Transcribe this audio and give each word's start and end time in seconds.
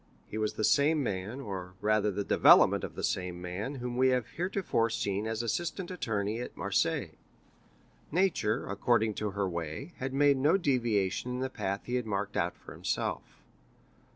He 0.25 0.39
was 0.39 0.53
the 0.53 0.63
same 0.63 1.03
man, 1.03 1.39
or 1.39 1.75
rather 1.79 2.09
the 2.09 2.23
development 2.23 2.83
of 2.83 2.95
the 2.95 3.03
same 3.03 3.39
man, 3.39 3.75
whom 3.75 3.97
we 3.97 4.07
have 4.07 4.25
heretofore 4.29 4.89
seen 4.89 5.27
as 5.27 5.43
assistant 5.43 5.91
attorney 5.91 6.39
at 6.39 6.57
Marseilles. 6.57 7.17
Nature, 8.11 8.65
according 8.67 9.13
to 9.13 9.29
her 9.29 9.47
way, 9.47 9.93
had 9.97 10.11
made 10.11 10.37
no 10.37 10.57
deviation 10.57 11.29
in 11.33 11.39
the 11.39 11.51
path 11.51 11.81
he 11.83 11.97
had 11.97 12.07
marked 12.07 12.35
out 12.35 12.55
for 12.57 12.73
himself. 12.73 13.21